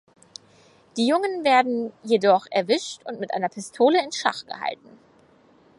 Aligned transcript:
Die 0.97 1.05
Jungen 1.05 1.43
werden 1.43 1.93
jedoch 2.01 2.47
erwischt 2.49 3.03
und 3.05 3.19
mit 3.19 3.35
einer 3.35 3.49
Pistole 3.49 4.03
in 4.03 4.11
Schach 4.11 4.47
gehalten. 4.47 4.97